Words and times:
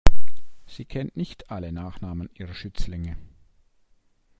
Sie 0.65 0.85
kennt 0.85 1.15
nicht 1.15 1.51
alle 1.51 1.71
Nachnamen 1.71 2.27
ihrer 2.33 2.55
Schützlinge. 2.55 3.17